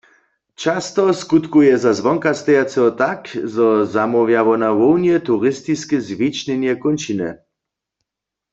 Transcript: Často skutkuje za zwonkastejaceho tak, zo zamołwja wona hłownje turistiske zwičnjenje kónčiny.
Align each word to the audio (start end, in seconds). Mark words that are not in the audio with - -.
Často 0.61 1.03
skutkuje 1.21 1.73
za 1.83 1.91
zwonkastejaceho 1.99 2.89
tak, 3.03 3.21
zo 3.55 3.67
zamołwja 3.93 4.41
wona 4.49 4.69
hłownje 4.77 5.15
turistiske 5.27 5.95
zwičnjenje 6.07 6.73
kónčiny. 6.83 7.29